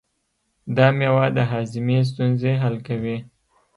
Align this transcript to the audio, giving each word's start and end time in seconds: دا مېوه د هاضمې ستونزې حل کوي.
دا 0.75 0.87
مېوه 0.97 1.25
د 1.35 1.37
هاضمې 1.51 1.99
ستونزې 2.09 2.53
حل 2.61 2.75
کوي. 2.87 3.17